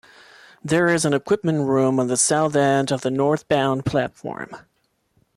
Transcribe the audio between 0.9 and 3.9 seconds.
an equipment room on the south end of the northbound